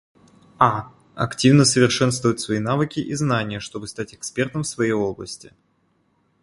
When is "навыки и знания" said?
2.57-3.59